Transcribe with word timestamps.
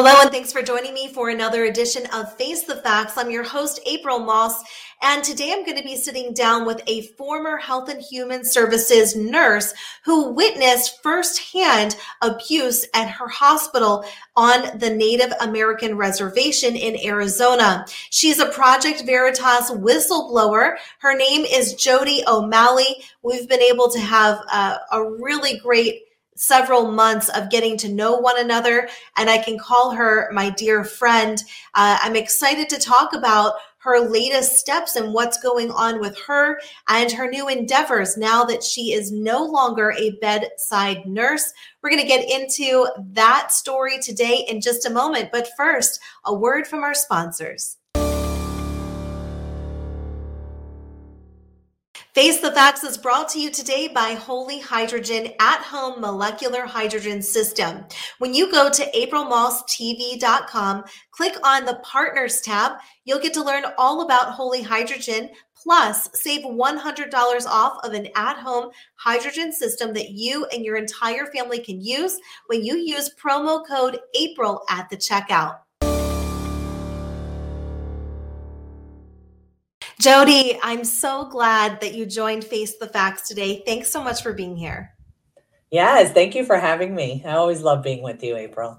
Hello, 0.00 0.14
and 0.20 0.30
thanks 0.30 0.52
for 0.52 0.62
joining 0.62 0.94
me 0.94 1.08
for 1.08 1.28
another 1.28 1.64
edition 1.64 2.06
of 2.12 2.36
Face 2.36 2.62
the 2.62 2.76
Facts. 2.76 3.18
I'm 3.18 3.32
your 3.32 3.42
host, 3.42 3.80
April 3.84 4.20
Moss, 4.20 4.62
and 5.02 5.24
today 5.24 5.52
I'm 5.52 5.64
going 5.64 5.76
to 5.76 5.82
be 5.82 5.96
sitting 5.96 6.32
down 6.34 6.64
with 6.64 6.80
a 6.86 7.08
former 7.16 7.56
Health 7.56 7.88
and 7.88 8.00
Human 8.00 8.44
Services 8.44 9.16
nurse 9.16 9.74
who 10.04 10.32
witnessed 10.32 11.02
firsthand 11.02 11.96
abuse 12.22 12.86
at 12.94 13.10
her 13.10 13.26
hospital 13.26 14.04
on 14.36 14.78
the 14.78 14.88
Native 14.88 15.32
American 15.40 15.96
reservation 15.96 16.76
in 16.76 17.04
Arizona. 17.04 17.84
She's 18.10 18.38
a 18.38 18.52
Project 18.52 19.02
Veritas 19.04 19.72
whistleblower. 19.72 20.76
Her 21.00 21.16
name 21.16 21.44
is 21.44 21.74
Jodi 21.74 22.22
O'Malley. 22.28 23.02
We've 23.22 23.48
been 23.48 23.62
able 23.62 23.90
to 23.90 23.98
have 23.98 24.38
uh, 24.52 24.78
a 24.92 25.02
really 25.02 25.58
great 25.58 26.02
several 26.38 26.90
months 26.90 27.28
of 27.30 27.50
getting 27.50 27.76
to 27.78 27.88
know 27.88 28.16
one 28.16 28.38
another, 28.38 28.88
and 29.16 29.28
I 29.28 29.38
can 29.38 29.58
call 29.58 29.90
her 29.90 30.30
my 30.32 30.50
dear 30.50 30.84
friend. 30.84 31.42
Uh, 31.74 31.98
I'm 32.00 32.16
excited 32.16 32.68
to 32.70 32.78
talk 32.78 33.12
about 33.12 33.54
her 33.78 34.00
latest 34.00 34.56
steps 34.56 34.96
and 34.96 35.14
what's 35.14 35.40
going 35.40 35.70
on 35.70 36.00
with 36.00 36.18
her 36.26 36.60
and 36.88 37.10
her 37.12 37.28
new 37.28 37.48
endeavors 37.48 38.16
now 38.16 38.44
that 38.44 38.62
she 38.62 38.92
is 38.92 39.12
no 39.12 39.44
longer 39.44 39.92
a 39.92 40.18
bedside 40.20 41.06
nurse. 41.06 41.52
We're 41.82 41.90
going 41.90 42.02
to 42.02 42.08
get 42.08 42.28
into 42.28 42.88
that 43.12 43.52
story 43.52 43.98
today 43.98 44.44
in 44.48 44.60
just 44.60 44.84
a 44.84 44.90
moment. 44.90 45.30
But 45.32 45.48
first, 45.56 46.00
a 46.24 46.34
word 46.34 46.66
from 46.66 46.82
our 46.82 46.94
sponsors. 46.94 47.77
Face 52.18 52.40
the 52.40 52.50
Facts 52.50 52.82
is 52.82 52.98
brought 52.98 53.28
to 53.28 53.40
you 53.40 53.48
today 53.48 53.86
by 53.86 54.14
Holy 54.14 54.58
Hydrogen 54.58 55.28
at 55.38 55.60
Home 55.60 56.00
Molecular 56.00 56.66
Hydrogen 56.66 57.22
System. 57.22 57.84
When 58.18 58.34
you 58.34 58.50
go 58.50 58.68
to 58.68 58.90
aprilmosstv.com, 58.90 60.84
click 61.12 61.36
on 61.44 61.64
the 61.64 61.78
Partners 61.84 62.40
tab, 62.40 62.72
you'll 63.04 63.20
get 63.20 63.34
to 63.34 63.44
learn 63.44 63.66
all 63.78 64.00
about 64.00 64.32
Holy 64.32 64.62
Hydrogen, 64.62 65.30
plus 65.54 66.08
save 66.12 66.44
$100 66.44 67.46
off 67.46 67.78
of 67.84 67.92
an 67.92 68.08
at 68.16 68.36
home 68.36 68.70
hydrogen 68.96 69.52
system 69.52 69.92
that 69.92 70.10
you 70.10 70.44
and 70.46 70.64
your 70.64 70.74
entire 70.74 71.26
family 71.26 71.60
can 71.60 71.80
use 71.80 72.18
when 72.48 72.64
you 72.64 72.78
use 72.78 73.14
promo 73.14 73.64
code 73.64 73.96
APRIL 74.16 74.62
at 74.68 74.90
the 74.90 74.96
checkout. 74.96 75.58
Jodi, 80.08 80.58
I'm 80.62 80.84
so 80.84 81.26
glad 81.26 81.82
that 81.82 81.92
you 81.92 82.06
joined 82.06 82.42
Face 82.42 82.78
the 82.78 82.86
Facts 82.86 83.28
today. 83.28 83.62
Thanks 83.66 83.90
so 83.90 84.02
much 84.02 84.22
for 84.22 84.32
being 84.32 84.56
here. 84.56 84.94
Yes, 85.70 86.14
thank 86.14 86.34
you 86.34 86.46
for 86.46 86.56
having 86.56 86.94
me. 86.94 87.22
I 87.26 87.32
always 87.32 87.60
love 87.60 87.82
being 87.82 88.02
with 88.02 88.24
you, 88.24 88.34
April. 88.34 88.78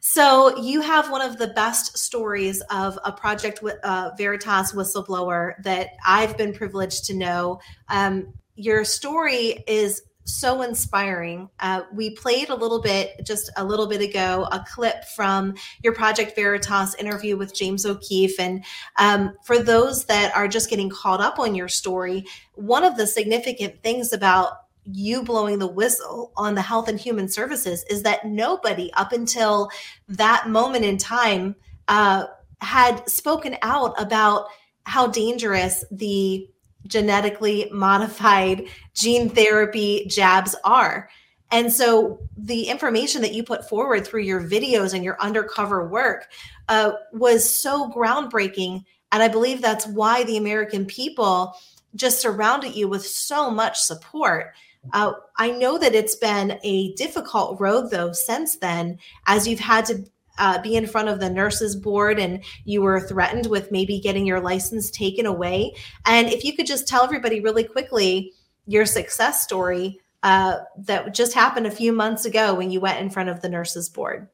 so, 0.00 0.58
you 0.58 0.80
have 0.80 1.08
one 1.12 1.22
of 1.22 1.38
the 1.38 1.46
best 1.54 1.96
stories 1.96 2.60
of 2.62 2.98
a 3.04 3.12
Project 3.12 3.62
with 3.62 3.76
uh, 3.84 4.10
Veritas 4.18 4.72
whistleblower 4.72 5.52
that 5.62 5.90
I've 6.04 6.36
been 6.36 6.52
privileged 6.52 7.04
to 7.04 7.14
know. 7.14 7.60
Um, 7.88 8.34
your 8.56 8.84
story 8.84 9.62
is 9.68 10.02
so 10.24 10.62
inspiring. 10.62 11.48
Uh, 11.60 11.82
we 11.92 12.10
played 12.10 12.48
a 12.48 12.54
little 12.54 12.80
bit, 12.80 13.24
just 13.24 13.50
a 13.56 13.64
little 13.64 13.86
bit 13.86 14.00
ago, 14.00 14.48
a 14.50 14.64
clip 14.72 15.04
from 15.16 15.54
your 15.82 15.94
Project 15.94 16.34
Veritas 16.34 16.94
interview 16.96 17.36
with 17.36 17.54
James 17.54 17.86
O'Keefe. 17.86 18.40
And 18.40 18.64
um, 18.98 19.34
for 19.44 19.58
those 19.58 20.06
that 20.06 20.34
are 20.34 20.48
just 20.48 20.70
getting 20.70 20.90
caught 20.90 21.20
up 21.20 21.38
on 21.38 21.54
your 21.54 21.68
story, 21.68 22.24
one 22.54 22.84
of 22.84 22.96
the 22.96 23.06
significant 23.06 23.82
things 23.82 24.12
about 24.12 24.52
you 24.84 25.22
blowing 25.22 25.58
the 25.58 25.66
whistle 25.66 26.32
on 26.36 26.54
the 26.54 26.62
health 26.62 26.88
and 26.88 27.00
human 27.00 27.28
services 27.28 27.84
is 27.88 28.02
that 28.02 28.26
nobody 28.26 28.92
up 28.94 29.12
until 29.12 29.70
that 30.08 30.48
moment 30.48 30.84
in 30.84 30.98
time 30.98 31.56
uh, 31.88 32.24
had 32.60 33.08
spoken 33.08 33.56
out 33.62 33.94
about 34.00 34.46
how 34.84 35.06
dangerous 35.06 35.84
the 35.90 36.48
genetically 36.86 37.68
modified 37.72 38.66
gene 38.94 39.28
therapy 39.28 40.06
jabs 40.06 40.54
are. 40.64 41.08
And 41.50 41.72
so 41.72 42.18
the 42.36 42.64
information 42.64 43.22
that 43.22 43.34
you 43.34 43.44
put 43.44 43.68
forward 43.68 44.06
through 44.06 44.22
your 44.22 44.42
videos 44.42 44.92
and 44.92 45.04
your 45.04 45.16
undercover 45.20 45.86
work 45.86 46.28
uh, 46.68 46.92
was 47.12 47.48
so 47.48 47.90
groundbreaking. 47.90 48.84
And 49.12 49.22
I 49.22 49.28
believe 49.28 49.62
that's 49.62 49.86
why 49.86 50.24
the 50.24 50.36
American 50.36 50.84
people 50.84 51.54
just 51.94 52.20
surrounded 52.20 52.74
you 52.74 52.88
with 52.88 53.06
so 53.06 53.50
much 53.50 53.78
support. 53.78 54.54
Uh, 54.92 55.12
I 55.36 55.50
know 55.50 55.78
that 55.78 55.94
it's 55.94 56.16
been 56.16 56.58
a 56.62 56.92
difficult 56.94 57.60
road, 57.60 57.90
though, 57.90 58.12
since 58.12 58.56
then, 58.56 58.98
as 59.26 59.46
you've 59.46 59.60
had 59.60 59.86
to 59.86 60.04
uh, 60.38 60.60
be 60.62 60.76
in 60.76 60.86
front 60.86 61.08
of 61.08 61.20
the 61.20 61.30
nurses 61.30 61.76
board 61.76 62.18
and 62.18 62.42
you 62.64 62.82
were 62.82 63.00
threatened 63.00 63.46
with 63.46 63.70
maybe 63.72 64.00
getting 64.00 64.26
your 64.26 64.40
license 64.40 64.90
taken 64.90 65.26
away. 65.26 65.74
And 66.06 66.28
if 66.28 66.44
you 66.44 66.54
could 66.54 66.66
just 66.66 66.88
tell 66.88 67.04
everybody 67.04 67.40
really 67.40 67.64
quickly 67.64 68.32
your 68.66 68.86
success 68.86 69.42
story 69.42 70.00
uh, 70.22 70.60
that 70.78 71.14
just 71.14 71.34
happened 71.34 71.66
a 71.66 71.70
few 71.70 71.92
months 71.92 72.24
ago 72.24 72.54
when 72.54 72.70
you 72.70 72.80
went 72.80 73.00
in 73.00 73.10
front 73.10 73.28
of 73.28 73.42
the 73.42 73.48
nurses 73.48 73.88
board. 73.88 74.28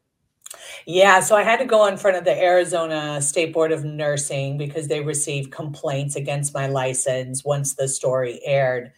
Yeah, 0.87 1.21
so 1.21 1.37
I 1.37 1.43
had 1.43 1.59
to 1.59 1.65
go 1.65 1.87
in 1.87 1.97
front 1.97 2.17
of 2.17 2.25
the 2.25 2.37
Arizona 2.37 3.21
State 3.21 3.53
Board 3.53 3.73
of 3.73 3.85
Nursing 3.85 4.57
because 4.59 4.89
they 4.89 5.01
received 5.01 5.53
complaints 5.53 6.17
against 6.17 6.55
my 6.55 6.67
license 6.67 7.45
once 7.45 7.75
the 7.75 7.89
story 7.89 8.41
aired. 8.45 8.93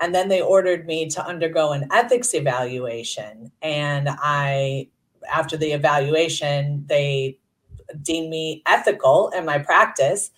And 0.00 0.14
then 0.14 0.28
they 0.28 0.42
ordered 0.42 0.86
me 0.86 1.08
to 1.10 1.24
undergo 1.24 1.72
an 1.72 1.88
ethics 1.92 2.34
evaluation. 2.34 3.50
And 3.62 4.08
I 4.10 4.88
after 5.32 5.56
the 5.56 5.72
evaluation, 5.72 6.84
they 6.88 7.38
deemed 8.02 8.30
me 8.30 8.62
ethical 8.66 9.30
in 9.30 9.44
my 9.44 9.58
practice 9.58 10.30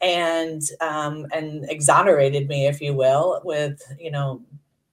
and 0.00 0.62
um, 0.80 1.26
and 1.32 1.68
exonerated 1.70 2.48
me, 2.48 2.66
if 2.66 2.80
you 2.80 2.94
will, 2.94 3.40
with 3.44 3.80
you 3.98 4.10
know 4.10 4.42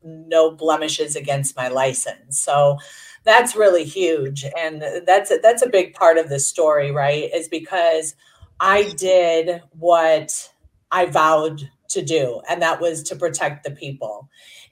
no 0.03 0.51
blemishes 0.51 1.15
against 1.15 1.55
my 1.55 1.67
license. 1.67 2.39
So 2.39 2.77
that's 3.23 3.55
really 3.55 3.85
huge, 3.85 4.45
and 4.57 4.83
that's 5.05 5.31
a, 5.31 5.39
that's 5.41 5.61
a 5.61 5.69
big 5.69 5.93
part 5.93 6.17
of 6.17 6.29
the 6.29 6.39
story, 6.39 6.91
right? 6.91 7.29
Is 7.33 7.47
because 7.47 8.15
I 8.59 8.91
did 8.97 9.61
what 9.71 10.51
I 10.91 11.05
vowed 11.05 11.69
to 11.89 12.01
do, 12.01 12.41
and 12.49 12.61
that 12.61 12.81
was 12.81 13.03
to 13.03 13.15
protect 13.15 13.63
the 13.63 13.71
people. 13.71 14.29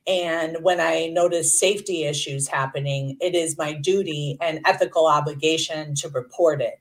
And 0.08 0.58
when 0.62 0.80
I 0.80 1.08
notice 1.08 1.60
safety 1.60 2.06
issues 2.06 2.48
happening, 2.48 3.18
it 3.22 3.36
is 3.36 3.58
my 3.58 3.74
duty 3.74 4.38
and 4.42 4.60
ethical 4.66 5.08
obligation 5.08 5.94
to 5.96 6.10
report 6.10 6.62
it. 6.62 6.80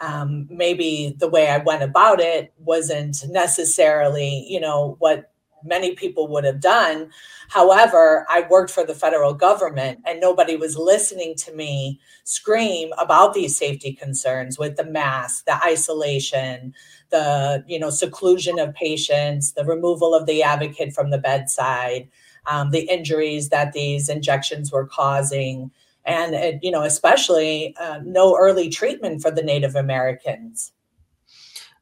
Um, 0.00 0.48
maybe 0.50 1.14
the 1.18 1.28
way 1.28 1.48
I 1.48 1.58
went 1.58 1.82
about 1.82 2.20
it 2.20 2.52
wasn't 2.58 3.24
necessarily, 3.28 4.44
you 4.48 4.60
know, 4.60 4.96
what 4.98 5.32
many 5.64 5.94
people 5.94 6.28
would 6.28 6.44
have 6.44 6.60
done. 6.60 7.10
However, 7.48 8.26
I 8.28 8.46
worked 8.50 8.70
for 8.70 8.84
the 8.84 8.94
federal 8.94 9.34
government 9.34 10.00
and 10.04 10.20
nobody 10.20 10.56
was 10.56 10.76
listening 10.76 11.34
to 11.36 11.54
me 11.54 12.00
scream 12.24 12.90
about 12.98 13.34
these 13.34 13.56
safety 13.56 13.92
concerns 13.92 14.58
with 14.58 14.76
the 14.76 14.84
mask, 14.84 15.44
the 15.44 15.62
isolation, 15.64 16.74
the, 17.10 17.64
you 17.66 17.78
know, 17.78 17.90
seclusion 17.90 18.58
of 18.58 18.74
patients, 18.74 19.52
the 19.52 19.64
removal 19.64 20.14
of 20.14 20.26
the 20.26 20.42
advocate 20.42 20.92
from 20.92 21.10
the 21.10 21.18
bedside, 21.18 22.08
um, 22.46 22.70
the 22.70 22.82
injuries 22.82 23.48
that 23.50 23.72
these 23.72 24.08
injections 24.08 24.72
were 24.72 24.86
causing, 24.86 25.70
and 26.04 26.34
it, 26.34 26.58
you 26.62 26.70
know, 26.70 26.82
especially 26.82 27.74
uh, 27.80 28.00
no 28.04 28.36
early 28.36 28.68
treatment 28.68 29.22
for 29.22 29.30
the 29.30 29.42
Native 29.42 29.76
Americans. 29.76 30.72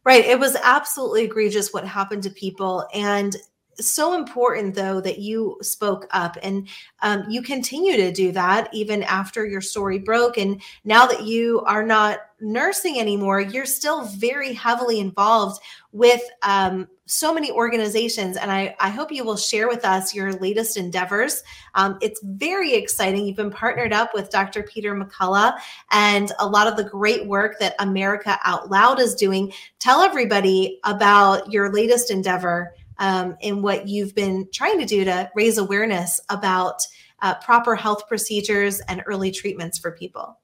Right. 0.03 0.25
It 0.25 0.39
was 0.39 0.57
absolutely 0.63 1.25
egregious 1.25 1.75
what 1.75 1.87
happened 1.87 2.23
to 2.23 2.31
people. 2.31 2.89
And 2.95 3.37
so 3.81 4.15
important 4.15 4.75
though 4.75 5.01
that 5.01 5.19
you 5.19 5.57
spoke 5.63 6.07
up 6.11 6.37
and 6.43 6.69
um, 7.03 7.25
you 7.29 7.43
continue 7.43 7.97
to 7.97 8.13
do 8.13 8.33
that 8.33 8.69
even 8.73 9.03
after 9.05 9.47
your 9.47 9.61
story 9.61 9.99
broke 9.99 10.39
and 10.39 10.61
now 10.85 11.07
that 11.07 11.25
you 11.25 11.63
are 11.67 11.83
not 11.83 12.19
nursing 12.41 12.99
anymore 12.99 13.41
you're 13.41 13.67
still 13.67 14.05
very 14.05 14.53
heavily 14.53 15.01
involved 15.01 15.63
with 15.93 16.23
um, 16.43 16.87
so 17.11 17.35
many 17.35 17.51
organizations 17.51 18.37
and 18.37 18.51
I, 18.51 18.75
I 18.79 18.89
hope 18.89 19.11
you 19.11 19.25
will 19.25 19.37
share 19.37 19.69
with 19.69 19.85
us 19.85 20.15
your 20.15 20.33
latest 20.35 20.77
endeavors. 20.77 21.43
Um, 21.75 21.99
it's 22.01 22.21
very 22.23 22.75
exciting. 22.75 23.27
You've 23.27 23.37
been 23.37 23.51
partnered 23.51 23.93
up 23.93 24.15
with 24.15 24.31
dr 24.31 24.63
peter 24.65 24.95
mccullough 24.95 25.59
and 25.91 26.33
a 26.39 26.47
lot 26.47 26.67
of 26.67 26.77
the 26.77 26.85
great 26.85 27.27
work 27.27 27.59
that 27.59 27.75
america 27.79 28.39
out 28.45 28.71
loud 28.71 29.01
is 29.01 29.15
doing. 29.15 29.53
Tell 29.79 30.03
everybody 30.03 30.79
about 30.85 31.53
your 31.53 31.73
latest 31.73 32.11
endeavor 32.11 32.75
um, 32.99 33.37
in 33.41 33.63
what 33.63 33.89
you've 33.89 34.15
been 34.15 34.49
trying 34.53 34.79
to 34.79 34.87
do 34.87 35.05
to 35.05 35.31
raise 35.35 35.59
awareness 35.59 36.21
about 36.29 36.87
uh, 37.23 37.35
proper 37.37 37.75
health 37.75 38.07
procedures 38.09 38.81
and 38.89 39.03
early 39.07 39.31
treatments 39.31 39.79
for 39.79 39.91
people. 39.93 40.40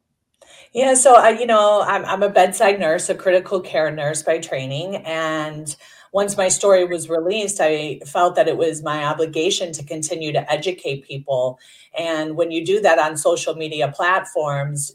Yeah, 0.76 0.93
so 0.93 1.14
I, 1.14 1.31
you 1.31 1.46
know, 1.46 1.81
I'm, 1.88 2.05
I'm 2.05 2.23
a 2.23 2.28
bedside 2.28 2.78
nurse, 2.78 3.08
a 3.08 3.14
critical 3.14 3.61
care 3.62 3.90
nurse 3.90 4.23
by 4.23 4.38
training, 4.38 4.96
and 5.06 5.75
once 6.12 6.37
my 6.37 6.49
story 6.49 6.84
was 6.84 7.08
released, 7.08 7.61
I 7.62 8.00
felt 8.05 8.34
that 8.34 8.46
it 8.46 8.58
was 8.58 8.82
my 8.82 9.02
obligation 9.02 9.73
to 9.73 9.82
continue 9.82 10.32
to 10.32 10.52
educate 10.52 11.06
people. 11.06 11.58
And 11.99 12.37
when 12.37 12.50
you 12.50 12.62
do 12.62 12.78
that 12.82 12.99
on 12.99 13.17
social 13.17 13.55
media 13.55 13.90
platforms, 13.90 14.93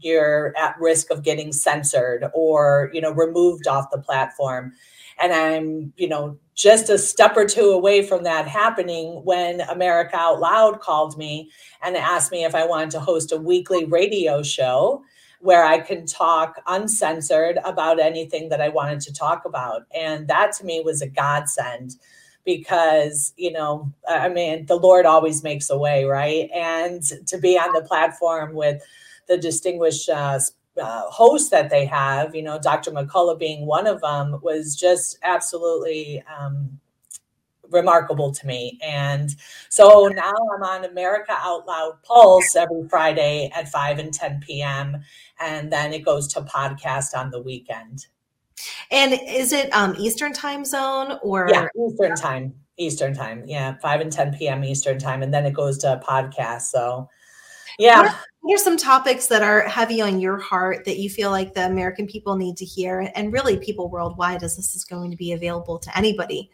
you're 0.00 0.52
at 0.58 0.78
risk 0.78 1.10
of 1.10 1.22
getting 1.22 1.50
censored 1.50 2.26
or, 2.34 2.90
you 2.92 3.00
know, 3.00 3.10
removed 3.10 3.66
off 3.66 3.90
the 3.90 4.02
platform. 4.02 4.74
And 5.18 5.32
I'm, 5.32 5.94
you 5.96 6.08
know, 6.08 6.38
just 6.54 6.90
a 6.90 6.98
step 6.98 7.38
or 7.38 7.46
two 7.46 7.70
away 7.70 8.02
from 8.06 8.24
that 8.24 8.48
happening 8.48 9.22
when 9.24 9.62
America 9.62 10.16
Out 10.16 10.40
Loud 10.40 10.80
called 10.80 11.16
me 11.16 11.50
and 11.82 11.96
asked 11.96 12.32
me 12.32 12.44
if 12.44 12.54
I 12.54 12.66
wanted 12.66 12.90
to 12.90 13.00
host 13.00 13.32
a 13.32 13.38
weekly 13.38 13.86
radio 13.86 14.42
show 14.42 15.02
where 15.42 15.64
I 15.64 15.80
can 15.80 16.06
talk 16.06 16.60
uncensored 16.68 17.58
about 17.64 17.98
anything 17.98 18.48
that 18.50 18.60
I 18.60 18.68
wanted 18.68 19.00
to 19.00 19.12
talk 19.12 19.44
about. 19.44 19.82
And 19.92 20.28
that 20.28 20.52
to 20.58 20.64
me 20.64 20.80
was 20.84 21.02
a 21.02 21.08
godsend 21.08 21.96
because, 22.44 23.34
you 23.36 23.50
know, 23.50 23.92
I 24.08 24.28
mean, 24.28 24.66
the 24.66 24.76
Lord 24.76 25.04
always 25.04 25.42
makes 25.42 25.68
a 25.68 25.76
way, 25.76 26.04
right? 26.04 26.48
And 26.54 27.02
to 27.26 27.38
be 27.38 27.58
on 27.58 27.72
the 27.72 27.82
platform 27.82 28.54
with 28.54 28.82
the 29.26 29.36
distinguished 29.36 30.08
uh, 30.08 30.38
uh, 30.80 31.02
hosts 31.10 31.50
that 31.50 31.70
they 31.70 31.86
have, 31.86 32.36
you 32.36 32.42
know, 32.42 32.60
Dr. 32.60 32.92
McCullough 32.92 33.40
being 33.40 33.66
one 33.66 33.88
of 33.88 34.00
them, 34.00 34.38
was 34.44 34.76
just 34.76 35.18
absolutely 35.24 36.22
um, 36.38 36.78
remarkable 37.72 38.32
to 38.32 38.46
me. 38.46 38.78
And 38.82 39.34
so 39.68 40.08
now 40.08 40.32
I'm 40.54 40.62
on 40.62 40.84
America 40.84 41.32
Out 41.32 41.66
Loud 41.66 42.02
Pulse 42.02 42.54
every 42.54 42.88
Friday 42.88 43.50
at 43.54 43.68
5 43.68 43.98
and 43.98 44.12
10 44.12 44.40
p.m. 44.40 45.02
And 45.42 45.72
then 45.72 45.92
it 45.92 46.04
goes 46.04 46.28
to 46.28 46.42
podcast 46.42 47.16
on 47.16 47.30
the 47.30 47.42
weekend. 47.42 48.06
And 48.90 49.18
is 49.26 49.52
it 49.52 49.74
um, 49.74 49.94
Eastern 49.98 50.32
time 50.32 50.64
zone 50.64 51.18
or? 51.22 51.48
Yeah, 51.50 51.68
Eastern 51.86 52.14
time. 52.14 52.54
Eastern 52.78 53.14
time. 53.14 53.44
Yeah, 53.46 53.76
5 53.82 54.00
and 54.00 54.12
10 54.12 54.34
p.m. 54.34 54.64
Eastern 54.64 54.98
time. 54.98 55.22
And 55.22 55.32
then 55.32 55.44
it 55.46 55.52
goes 55.52 55.78
to 55.78 56.00
podcast. 56.06 56.62
So, 56.62 57.08
yeah. 57.78 58.14
What 58.40 58.54
are 58.54 58.62
some 58.62 58.76
topics 58.76 59.28
that 59.28 59.42
are 59.42 59.62
heavy 59.62 60.00
on 60.00 60.20
your 60.20 60.36
heart 60.38 60.84
that 60.84 60.98
you 60.98 61.08
feel 61.08 61.30
like 61.30 61.54
the 61.54 61.64
American 61.66 62.06
people 62.06 62.36
need 62.36 62.56
to 62.56 62.64
hear, 62.64 63.08
and 63.14 63.32
really 63.32 63.56
people 63.56 63.88
worldwide, 63.88 64.42
as 64.42 64.56
this 64.56 64.74
is 64.74 64.84
going 64.84 65.10
to 65.12 65.16
be 65.16 65.32
available 65.32 65.78
to 65.78 65.96
anybody? 65.96 66.50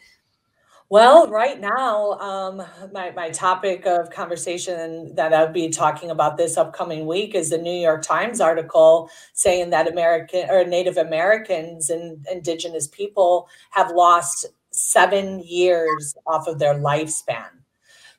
Well, 0.91 1.29
right 1.29 1.61
now, 1.61 2.13
um, 2.13 2.63
my, 2.93 3.11
my 3.11 3.29
topic 3.29 3.85
of 3.85 4.09
conversation 4.09 5.15
that 5.17 5.35
I'll 5.35 5.53
be 5.53 5.69
talking 5.69 6.11
about 6.11 6.39
this 6.39 6.57
upcoming 6.57 7.07
week 7.07 7.35
is 7.35 7.51
the 7.51 7.59
New 7.59 7.79
York 7.79 8.03
Times 8.03 8.41
article 8.41 9.11
saying 9.35 9.69
that 9.71 9.87
American 9.87 10.49
or 10.49 10.65
Native 10.65 10.97
Americans 10.97 11.91
and 11.91 12.27
Indigenous 12.33 12.89
people 12.89 13.49
have 13.73 13.91
lost 13.91 14.47
seven 14.71 15.41
years 15.41 16.17
off 16.27 16.49
of 16.49 16.59
their 16.59 16.75
lifespan. 16.75 17.58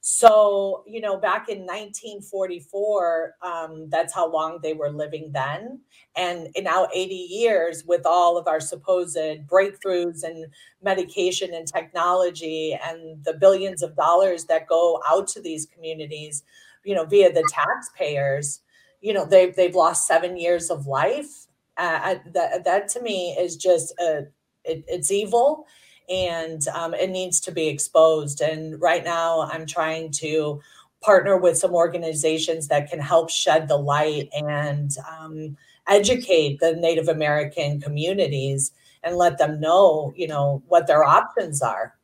So, 0.01 0.83
you 0.87 1.01
know, 1.01 1.17
back 1.17 1.49
in 1.49 1.59
1944, 1.59 3.35
um, 3.41 3.89
that's 3.89 4.13
how 4.13 4.31
long 4.31 4.59
they 4.63 4.73
were 4.73 4.91
living 4.91 5.31
then. 5.33 5.81
And 6.15 6.47
now, 6.57 6.87
80 6.93 7.13
years 7.13 7.83
with 7.85 8.05
all 8.05 8.37
of 8.37 8.47
our 8.47 8.61
supposed 8.61 9.17
breakthroughs 9.17 10.23
and 10.23 10.45
medication 10.81 11.53
and 11.53 11.67
technology 11.67 12.77
and 12.81 13.23
the 13.25 13.33
billions 13.33 13.83
of 13.83 13.95
dollars 13.95 14.45
that 14.45 14.67
go 14.67 15.01
out 15.07 15.27
to 15.29 15.41
these 15.41 15.65
communities, 15.65 16.43
you 16.85 16.95
know, 16.95 17.05
via 17.05 17.31
the 17.31 17.47
taxpayers, 17.51 18.61
you 19.01 19.13
know, 19.13 19.25
they've, 19.25 19.55
they've 19.55 19.75
lost 19.75 20.07
seven 20.07 20.37
years 20.37 20.69
of 20.69 20.87
life. 20.87 21.47
Uh, 21.77 22.15
that, 22.33 22.63
that 22.63 22.87
to 22.89 23.01
me 23.01 23.31
is 23.39 23.55
just 23.55 23.93
a, 23.99 24.27
it, 24.63 24.83
it's 24.87 25.11
evil 25.11 25.65
and 26.09 26.67
um, 26.69 26.93
it 26.93 27.09
needs 27.09 27.39
to 27.41 27.51
be 27.51 27.67
exposed. 27.67 28.41
And 28.41 28.79
right 28.81 29.03
now, 29.03 29.41
I'm 29.41 29.65
trying 29.65 30.11
to 30.13 30.61
partner 31.01 31.37
with 31.37 31.57
some 31.57 31.73
organizations 31.73 32.67
that 32.67 32.89
can 32.89 32.99
help 32.99 33.29
shed 33.29 33.67
the 33.67 33.77
light 33.77 34.29
and 34.33 34.91
um, 35.09 35.57
educate 35.87 36.59
the 36.59 36.75
Native 36.75 37.07
American 37.07 37.79
communities 37.79 38.71
and 39.03 39.15
let 39.15 39.37
them 39.37 39.59
know, 39.59 40.13
you 40.15 40.27
know, 40.27 40.61
what 40.67 40.87
their 40.87 41.03
options 41.03 41.61
are. 41.61 41.95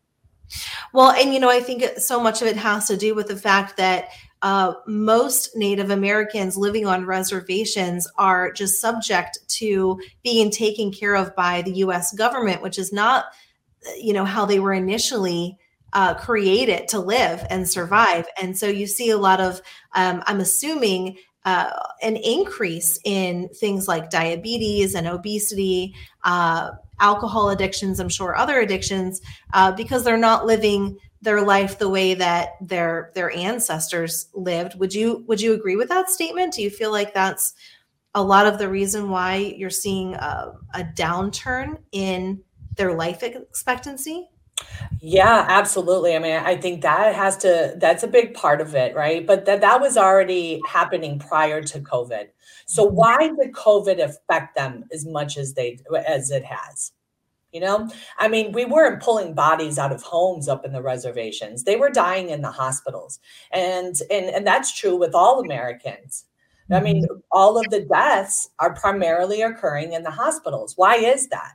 Well, 0.93 1.11
and 1.11 1.33
you 1.33 1.39
know, 1.39 1.49
I 1.49 1.59
think 1.59 1.83
so 1.97 2.19
much 2.19 2.41
of 2.41 2.47
it 2.47 2.55
has 2.55 2.87
to 2.87 2.95
do 2.95 3.15
with 3.15 3.27
the 3.27 3.35
fact 3.35 3.77
that 3.77 4.09
uh, 4.41 4.73
most 4.85 5.55
Native 5.55 5.89
Americans 5.89 6.55
living 6.55 6.85
on 6.85 7.05
reservations 7.05 8.07
are 8.17 8.51
just 8.51 8.79
subject 8.79 9.39
to 9.47 9.99
being 10.23 10.51
taken 10.51 10.91
care 10.91 11.15
of 11.15 11.35
by 11.35 11.63
the 11.63 11.71
U.S. 11.77 12.13
government, 12.13 12.61
which 12.61 12.77
is 12.77 12.93
not 12.93 13.25
you 13.97 14.13
know 14.13 14.25
how 14.25 14.45
they 14.45 14.59
were 14.59 14.73
initially 14.73 15.57
uh, 15.93 16.13
created 16.13 16.87
to 16.89 16.99
live 16.99 17.45
and 17.49 17.67
survive. 17.69 18.27
And 18.41 18.57
so 18.57 18.67
you 18.67 18.85
see 18.85 19.09
a 19.09 19.17
lot 19.17 19.39
of 19.39 19.61
um, 19.93 20.23
i'm 20.27 20.39
assuming 20.39 21.17
uh, 21.45 21.69
an 22.01 22.17
increase 22.17 22.99
in 23.05 23.49
things 23.49 23.87
like 23.87 24.09
diabetes 24.09 24.95
and 24.95 25.07
obesity 25.07 25.93
uh, 26.23 26.71
alcohol 26.99 27.49
addictions 27.49 27.99
i'm 27.99 28.09
sure 28.09 28.35
other 28.35 28.59
addictions 28.59 29.21
uh, 29.53 29.71
because 29.71 30.03
they're 30.03 30.17
not 30.17 30.45
living 30.45 30.97
their 31.25 31.41
life 31.41 31.77
the 31.77 31.89
way 31.89 32.13
that 32.13 32.51
their 32.61 33.11
their 33.15 33.31
ancestors 33.31 34.29
lived. 34.33 34.79
Would 34.79 34.93
you 34.93 35.25
would 35.27 35.41
you 35.41 35.53
agree 35.53 35.75
with 35.75 35.89
that 35.89 36.09
statement? 36.09 36.53
Do 36.53 36.61
you 36.61 36.69
feel 36.69 36.91
like 36.91 37.13
that's 37.13 37.53
a 38.13 38.23
lot 38.23 38.47
of 38.47 38.59
the 38.59 38.69
reason 38.69 39.09
why 39.09 39.53
you're 39.57 39.69
seeing 39.69 40.13
a, 40.13 40.53
a 40.73 40.83
downturn 40.83 41.79
in 41.91 42.41
their 42.75 42.95
life 42.95 43.23
expectancy? 43.23 44.29
Yeah, 45.01 45.45
absolutely. 45.49 46.15
I 46.15 46.19
mean, 46.19 46.37
I 46.37 46.55
think 46.55 46.81
that 46.81 47.13
has 47.13 47.37
to 47.37 47.75
that's 47.77 48.03
a 48.03 48.07
big 48.07 48.33
part 48.33 48.61
of 48.61 48.73
it, 48.73 48.95
right? 48.95 49.25
But 49.25 49.45
that 49.45 49.61
that 49.61 49.81
was 49.81 49.97
already 49.97 50.61
happening 50.67 51.19
prior 51.19 51.61
to 51.61 51.79
COVID. 51.79 52.27
So 52.65 52.85
mm-hmm. 52.85 52.95
why 52.95 53.17
did 53.17 53.53
COVID 53.53 54.03
affect 54.03 54.55
them 54.55 54.85
as 54.91 55.05
much 55.05 55.37
as 55.37 55.53
they 55.53 55.79
as 56.07 56.31
it 56.31 56.45
has? 56.45 56.91
You 57.51 57.61
know, 57.61 57.89
I 58.17 58.27
mean, 58.27 58.51
we 58.51 58.65
weren't 58.65 59.01
pulling 59.01 59.33
bodies 59.33 59.79
out 59.79 59.93
of 59.93 60.03
homes 60.03 60.49
up 60.49 60.65
in 60.65 60.73
the 60.73 60.81
reservations. 60.81 61.63
They 61.63 61.77
were 61.77 61.89
dying 61.89 62.29
in 62.29 62.41
the 62.41 62.51
hospitals. 62.51 63.19
And 63.51 63.95
and 64.09 64.25
and 64.25 64.47
that's 64.47 64.77
true 64.77 64.95
with 64.95 65.13
all 65.13 65.41
Americans. 65.41 66.25
I 66.71 66.79
mean, 66.79 67.03
mm-hmm. 67.03 67.19
all 67.31 67.57
of 67.57 67.69
the 67.69 67.81
deaths 67.81 68.49
are 68.59 68.73
primarily 68.73 69.41
occurring 69.41 69.93
in 69.93 70.03
the 70.03 70.11
hospitals. 70.11 70.73
Why 70.75 70.95
is 70.95 71.27
that? 71.29 71.53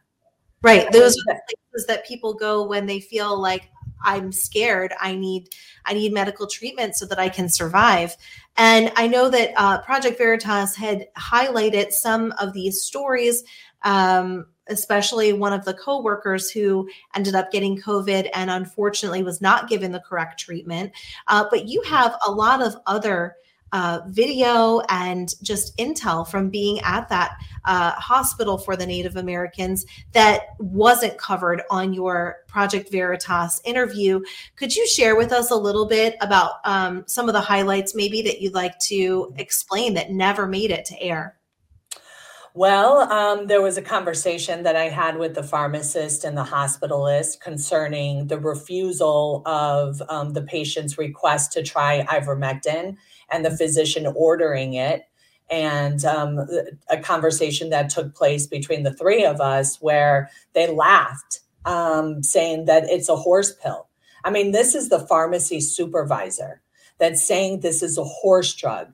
Right. 0.63 0.91
Those 0.93 1.13
are 1.13 1.35
the 1.35 1.41
places 1.71 1.87
that 1.87 2.07
people 2.07 2.35
go 2.35 2.67
when 2.67 2.87
they 2.87 3.01
feel 3.01 3.41
like 3.41 3.71
I'm 4.03 4.33
scared. 4.33 4.93
I 5.01 5.15
need 5.15 5.49
I 5.85 5.95
need 5.95 6.13
medical 6.13 6.47
treatment 6.47 6.97
so 6.97 7.07
that 7.07 7.19
I 7.19 7.29
can 7.29 7.49
survive. 7.49 8.17
And 8.57 8.93
I 8.97 9.07
know 9.07 9.31
that 9.31 9.53
uh, 9.57 9.81
Project 9.83 10.19
Veritas 10.19 10.77
had 10.77 11.07
highlighted 11.17 11.93
some 11.93 12.33
of 12.39 12.53
these 12.53 12.83
stories, 12.83 13.43
um, 13.83 14.47
especially 14.69 15.33
one 15.33 15.53
of 15.53 15.65
the 15.65 15.75
coworkers 15.75 16.51
who 16.51 16.89
ended 17.15 17.35
up 17.35 17.51
getting 17.51 17.81
COVID 17.81 18.29
and 18.35 18.51
unfortunately 18.51 19.23
was 19.23 19.41
not 19.41 19.69
given 19.69 19.93
the 19.93 20.01
correct 20.01 20.41
treatment. 20.41 20.93
Uh, 21.29 21.47
but 21.51 21.69
you 21.69 21.83
have 21.83 22.17
a 22.27 22.31
lot 22.31 22.63
of 22.63 22.77
other 22.87 23.37
uh, 23.73 24.01
video 24.09 24.81
and 24.89 25.35
just 25.43 25.77
intel 25.77 26.27
from 26.27 26.51
being 26.51 26.81
at 26.81 27.09
that 27.09 27.33
uh, 27.65 27.93
hospital 27.93 28.59
for 28.59 28.77
the 28.77 28.87
Native 28.87 29.17
Americans 29.17 29.87
that 30.13 30.43
wasn't 30.59 31.17
covered 31.19 31.63
on 31.71 31.93
your 31.93 32.39
Project 32.49 32.91
Veritas 32.91 33.61
interview. 33.65 34.21
Could 34.57 34.75
you 34.75 34.87
share 34.87 35.17
with 35.17 35.33
us 35.33 35.51
a 35.51 35.57
little 35.57 35.87
bit 35.87 36.17
about 36.21 36.55
um, 36.65 37.05
some 37.07 37.29
of 37.29 37.33
the 37.33 37.41
highlights, 37.41 37.95
maybe 37.95 38.23
that 38.23 38.41
you'd 38.41 38.55
like 38.55 38.79
to 38.81 39.33
explain 39.37 39.95
that 39.95 40.11
never 40.11 40.47
made 40.47 40.71
it 40.71 40.85
to 40.87 41.01
air? 41.01 41.37
Well, 42.53 43.13
um, 43.13 43.47
there 43.47 43.63
was 43.63 43.79
a 43.79 43.83
conversation 43.83 44.65
that 44.65 44.75
I 44.75 44.89
had 44.89 45.17
with 45.17 45.37
the 45.37 45.43
pharmacist 45.43 46.25
and 46.25 46.37
the 46.37 46.43
hospitalist 46.43 47.39
concerning 47.39 48.27
the 48.27 48.41
refusal 48.41 49.43
of 49.47 50.03
um, 50.09 50.33
the 50.33 50.43
patient's 50.43 50.99
request 50.99 51.53
to 51.53 51.63
try 51.63 52.05
ivermectin 52.07 52.97
and 53.31 53.45
the 53.45 53.57
physician 53.57 54.07
ordering 54.15 54.75
it. 54.75 55.03
And 55.51 56.05
um, 56.05 56.47
a 56.89 56.99
conversation 56.99 57.71
that 57.71 57.91
took 57.91 58.15
place 58.15 58.47
between 58.47 58.85
the 58.85 58.95
three 58.95 59.25
of 59.25 59.41
us 59.41 59.81
where 59.81 60.31
they 60.53 60.69
laughed 60.69 61.41
um, 61.65 62.23
saying 62.23 62.67
that 62.67 62.85
it's 62.85 63.09
a 63.09 63.17
horse 63.17 63.53
pill. 63.53 63.89
I 64.25 64.31
mean 64.31 64.53
this 64.53 64.75
is 64.75 64.89
the 64.89 65.01
pharmacy 65.01 65.61
supervisor 65.61 66.61
that's 66.99 67.27
saying 67.27 67.61
this 67.61 67.83
is 67.83 67.99
a 67.99 68.05
horse 68.05 68.55
drug 68.55 68.93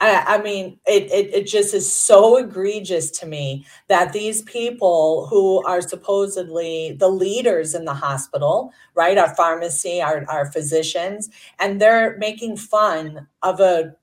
I, 0.00 0.36
I 0.36 0.42
mean, 0.42 0.78
it, 0.86 1.10
it, 1.10 1.34
it 1.34 1.46
just 1.46 1.74
is 1.74 1.90
so 1.90 2.36
egregious 2.36 3.10
to 3.12 3.26
me 3.26 3.66
that 3.88 4.12
these 4.12 4.42
people 4.42 5.26
who 5.26 5.64
are 5.64 5.80
supposedly 5.80 6.96
the 6.98 7.08
leaders 7.08 7.74
in 7.74 7.84
the 7.84 7.94
hospital, 7.94 8.72
right, 8.94 9.18
our 9.18 9.34
pharmacy, 9.34 10.00
our, 10.00 10.24
our 10.28 10.50
physicians, 10.52 11.28
and 11.58 11.80
they're 11.80 12.16
making 12.18 12.56
fun 12.56 13.26
of 13.42 13.60
a 13.60 13.96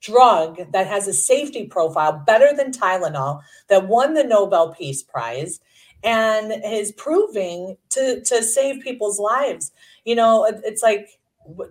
drug 0.00 0.72
that 0.72 0.86
has 0.86 1.06
a 1.06 1.12
safety 1.12 1.66
profile 1.66 2.22
better 2.26 2.56
than 2.56 2.72
Tylenol 2.72 3.40
that 3.68 3.86
won 3.86 4.14
the 4.14 4.24
Nobel 4.24 4.72
Peace 4.72 5.02
Prize 5.02 5.60
and 6.02 6.52
is 6.64 6.92
proving 6.92 7.76
to 7.90 8.22
to 8.22 8.42
save 8.42 8.82
people's 8.82 9.20
lives. 9.20 9.72
You 10.06 10.14
know, 10.14 10.46
it's 10.64 10.82
like 10.82 11.19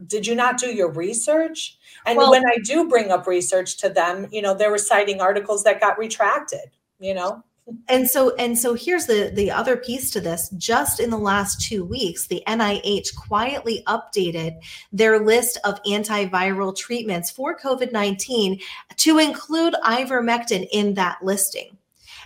did 0.07 0.25
you 0.27 0.35
not 0.35 0.57
do 0.57 0.67
your 0.67 0.91
research? 0.91 1.77
And 2.05 2.17
well, 2.17 2.31
when 2.31 2.45
I 2.45 2.57
do 2.63 2.87
bring 2.87 3.11
up 3.11 3.27
research 3.27 3.77
to 3.77 3.89
them, 3.89 4.27
you 4.31 4.41
know, 4.41 4.53
they 4.53 4.67
were 4.67 4.77
citing 4.77 5.21
articles 5.21 5.63
that 5.63 5.79
got 5.79 5.97
retracted, 5.97 6.71
you 6.99 7.13
know? 7.13 7.43
And 7.87 8.09
so 8.09 8.35
and 8.37 8.57
so 8.57 8.73
here's 8.73 9.05
the 9.05 9.31
the 9.33 9.51
other 9.51 9.77
piece 9.77 10.09
to 10.11 10.21
this. 10.21 10.49
Just 10.57 10.99
in 10.99 11.11
the 11.11 11.17
last 11.17 11.61
2 11.69 11.85
weeks 11.85 12.25
the 12.25 12.41
NIH 12.47 13.15
quietly 13.15 13.83
updated 13.85 14.55
their 14.91 15.19
list 15.23 15.59
of 15.63 15.81
antiviral 15.83 16.75
treatments 16.75 17.29
for 17.29 17.55
COVID-19 17.55 18.61
to 18.97 19.19
include 19.19 19.75
ivermectin 19.83 20.67
in 20.71 20.95
that 20.95 21.19
listing 21.21 21.77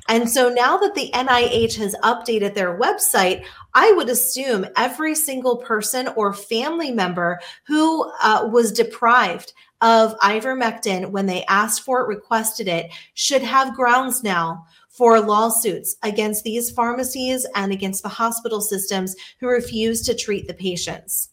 and 0.09 0.29
so 0.29 0.49
now 0.49 0.77
that 0.77 0.95
the 0.95 1.11
NIH 1.13 1.75
has 1.77 1.95
updated 2.03 2.53
their 2.53 2.77
website, 2.77 3.45
I 3.73 3.91
would 3.93 4.09
assume 4.09 4.65
every 4.75 5.15
single 5.15 5.57
person 5.57 6.09
or 6.09 6.33
family 6.33 6.91
member 6.91 7.39
who 7.65 8.11
uh, 8.21 8.49
was 8.51 8.71
deprived 8.71 9.53
of 9.81 10.17
ivermectin 10.19 11.11
when 11.11 11.25
they 11.25 11.45
asked 11.45 11.81
for 11.81 12.01
it, 12.01 12.07
requested 12.07 12.67
it, 12.67 12.91
should 13.13 13.41
have 13.41 13.75
grounds 13.75 14.23
now 14.23 14.65
for 14.89 15.19
lawsuits 15.19 15.95
against 16.03 16.43
these 16.43 16.69
pharmacies 16.69 17.47
and 17.55 17.71
against 17.71 18.03
the 18.03 18.09
hospital 18.09 18.61
systems 18.61 19.15
who 19.39 19.47
refuse 19.47 20.01
to 20.03 20.15
treat 20.15 20.47
the 20.47 20.53
patients. 20.53 21.29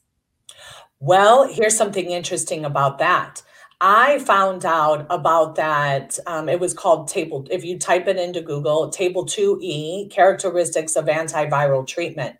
Well, 0.98 1.48
here's 1.52 1.76
something 1.76 2.10
interesting 2.10 2.64
about 2.64 2.98
that. 2.98 3.42
I 3.80 4.18
found 4.20 4.64
out 4.64 5.06
about 5.08 5.54
that. 5.56 6.18
Um, 6.26 6.49
it 6.49 6.60
was 6.60 6.75
called 6.75 7.08
table, 7.08 7.46
if 7.50 7.64
you 7.64 7.78
type 7.78 8.06
it 8.08 8.16
into 8.16 8.42
Google, 8.42 8.90
table 8.90 9.25
2E, 9.25 10.10
characteristics 10.10 10.96
of 10.96 11.06
antiviral 11.06 11.87
treatment. 11.87 12.37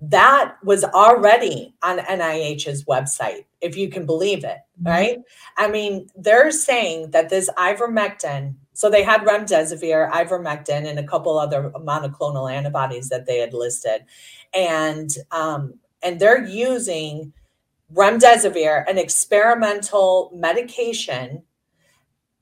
That 0.00 0.54
was 0.62 0.84
already 0.84 1.74
on 1.82 1.98
NIH's 1.98 2.84
website, 2.84 3.44
if 3.60 3.76
you 3.76 3.90
can 3.90 4.06
believe 4.06 4.44
it, 4.44 4.58
mm-hmm. 4.80 4.88
right? 4.88 5.18
I 5.56 5.68
mean, 5.68 6.08
they're 6.16 6.52
saying 6.52 7.10
that 7.10 7.28
this 7.28 7.50
ivermectin 7.58 8.54
so 8.78 8.88
they 8.88 9.02
had 9.02 9.22
remdesivir, 9.22 10.08
ivermectin, 10.12 10.88
and 10.88 11.00
a 11.00 11.02
couple 11.02 11.36
other 11.36 11.72
monoclonal 11.80 12.48
antibodies 12.48 13.08
that 13.08 13.26
they 13.26 13.38
had 13.38 13.52
listed, 13.52 14.04
and 14.54 15.10
um, 15.32 15.74
and 16.00 16.20
they're 16.20 16.46
using 16.46 17.32
remdesivir, 17.94 18.88
an 18.88 18.98
experimental 18.98 20.30
medication, 20.34 21.42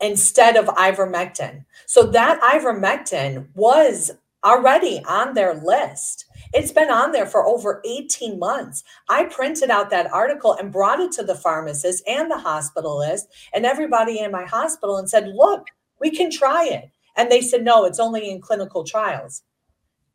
instead 0.00 0.56
of 0.56 0.66
ivermectin. 0.66 1.64
So 1.86 2.04
that 2.04 2.40
ivermectin 2.40 3.48
was 3.54 4.12
already 4.44 5.02
on 5.08 5.34
their 5.34 5.54
list. 5.54 6.26
It's 6.52 6.70
been 6.72 6.90
on 6.90 7.12
there 7.12 7.26
for 7.26 7.44
over 7.44 7.82
18 7.84 8.38
months. 8.38 8.84
I 9.08 9.24
printed 9.24 9.70
out 9.70 9.90
that 9.90 10.12
article 10.12 10.52
and 10.52 10.72
brought 10.72 11.00
it 11.00 11.12
to 11.12 11.24
the 11.24 11.34
pharmacist 11.34 12.06
and 12.06 12.30
the 12.30 12.36
hospitalist 12.36 13.22
and 13.52 13.66
everybody 13.66 14.20
in 14.20 14.30
my 14.30 14.44
hospital 14.44 14.98
and 14.98 15.10
said, 15.10 15.28
look, 15.34 15.68
we 16.00 16.10
can 16.10 16.30
try 16.30 16.66
it. 16.66 16.90
And 17.16 17.30
they 17.30 17.40
said, 17.40 17.64
no, 17.64 17.84
it's 17.84 17.98
only 17.98 18.30
in 18.30 18.40
clinical 18.40 18.84
trials. 18.84 19.42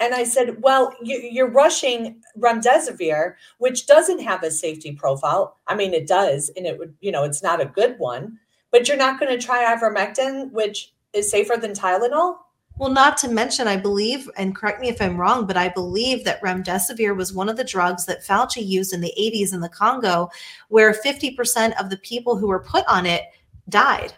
And 0.02 0.16
I 0.16 0.24
said, 0.24 0.62
well, 0.64 0.96
you, 1.04 1.46
are 1.46 1.50
rushing 1.50 2.22
remdesivir, 2.36 3.36
which 3.60 3.86
doesn't 3.86 4.20
have 4.20 4.42
a 4.42 4.50
safety 4.50 4.94
profile. 4.94 5.58
I 5.68 5.76
mean, 5.76 5.94
it 5.94 6.08
does, 6.08 6.50
and 6.58 6.66
it 6.66 6.80
would, 6.80 6.96
you 7.02 7.12
know, 7.12 7.24
it's 7.24 7.44
not 7.44 7.62
a 7.62 7.66
good 7.66 8.00
one. 8.00 8.40
But 8.72 8.88
you're 8.88 8.98
not 8.98 9.20
going 9.20 9.38
to 9.38 9.46
try 9.46 9.64
ivermectin, 9.64 10.52
which 10.52 10.92
is 11.14 11.30
safer 11.30 11.56
than 11.56 11.74
Tylenol. 11.74 12.38
Well, 12.78 12.90
not 12.90 13.16
to 13.18 13.30
mention, 13.30 13.68
I 13.68 13.78
believe, 13.78 14.28
and 14.38 14.56
correct 14.56 14.82
me 14.82 14.90
if 14.90 15.00
I'm 15.00 15.18
wrong, 15.18 15.46
but 15.46 15.56
I 15.56 15.70
believe 15.70 16.24
that 16.24 16.42
remdesivir 16.42 17.16
was 17.16 17.32
one 17.32 17.48
of 17.48 17.58
the 17.58 17.64
drugs 17.64 18.08
that 18.08 18.26
Fauci 18.26 18.66
used 18.66 18.94
in 18.94 19.02
the 19.02 19.14
80s 19.20 19.54
in 19.54 19.60
the 19.60 19.70
Congo, 19.70 20.32
where 20.70 20.94
50% 20.94 21.80
of 21.80 21.92
the 21.92 21.98
people 21.98 22.38
who 22.38 22.48
were 22.48 22.64
put 22.64 22.84
on 22.88 23.06
it 23.06 23.22
died. 23.70 24.14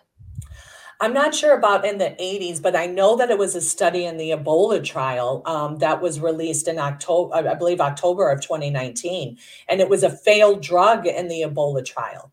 I'm 1.02 1.14
not 1.14 1.36
sure 1.36 1.58
about 1.58 1.86
in 1.86 1.98
the 1.98 2.16
80s, 2.20 2.62
but 2.62 2.76
I 2.76 2.86
know 2.86 3.16
that 3.18 3.30
it 3.30 3.38
was 3.38 3.56
a 3.56 3.62
study 3.62 4.06
in 4.06 4.18
the 4.18 4.32
Ebola 4.32 4.84
trial 4.84 5.42
um, 5.46 5.78
that 5.80 6.02
was 6.02 6.20
released 6.20 6.68
in 6.68 6.80
October, 6.80 7.36
I 7.36 7.54
believe 7.56 7.82
October 7.82 8.30
of 8.30 8.42
2019, 8.42 9.38
and 9.68 9.82
it 9.82 9.90
was 9.90 10.04
a 10.04 10.10
failed 10.10 10.62
drug 10.62 11.06
in 11.06 11.28
the 11.28 11.42
Ebola 11.42 11.84
trial. 11.84 12.32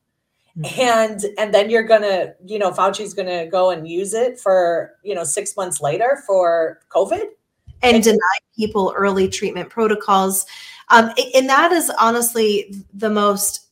Mm-hmm. 0.58 0.80
And 0.80 1.24
and 1.38 1.54
then 1.54 1.70
you're 1.70 1.84
gonna, 1.84 2.34
you 2.44 2.58
know, 2.58 2.72
Fauci's 2.72 3.14
gonna 3.14 3.46
go 3.46 3.70
and 3.70 3.88
use 3.88 4.14
it 4.14 4.38
for, 4.38 4.94
you 5.02 5.14
know, 5.14 5.24
six 5.24 5.56
months 5.56 5.80
later 5.80 6.22
for 6.26 6.80
COVID 6.90 7.22
and, 7.82 7.96
and 7.96 8.04
deny 8.04 8.38
people 8.56 8.92
early 8.96 9.28
treatment 9.28 9.70
protocols. 9.70 10.46
Um, 10.88 11.12
and 11.34 11.48
that 11.48 11.70
is 11.70 11.90
honestly 12.00 12.74
the 12.92 13.10
most 13.10 13.68